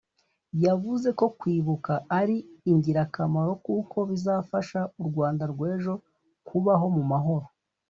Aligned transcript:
yavuze 0.65 1.07
ko 1.19 1.25
kwibuka 1.39 1.93
ari 2.19 2.35
ingirakamaro 2.71 3.51
kuko 3.65 3.97
bizafasha 4.09 4.79
u 5.01 5.03
Rwanda 5.09 5.43
rw’ejo 5.51 5.93
kubaho 6.47 6.85
mu 6.97 7.03
mahoro 7.11 7.45